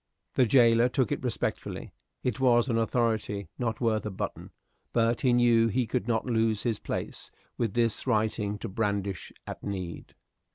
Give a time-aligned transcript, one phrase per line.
[0.33, 1.93] The jailer took it respectfully.
[2.23, 4.49] It was an authority not worth a button;
[4.93, 9.61] but he knew he could not lose his place, with this writing to brandish at
[9.63, 10.15] need.